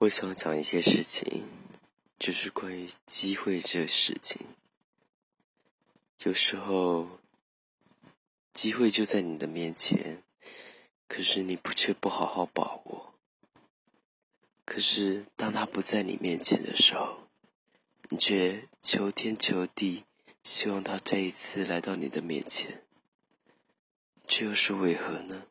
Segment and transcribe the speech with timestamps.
[0.00, 1.44] 我想讲一些事情
[2.18, 4.46] 就是关于机会这个事情。
[6.18, 7.18] 有时候
[8.52, 10.22] 机会就在你的面前
[11.08, 13.14] 可是你不却不好好把握。
[14.66, 17.28] 可是当他不在你面前的时候
[18.10, 20.04] 你却求天求地
[20.42, 22.82] 希望他再一次来到你的面前。
[24.26, 25.46] 这又是为何呢？